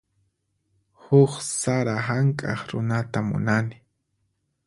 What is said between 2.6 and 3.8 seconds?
runata munani.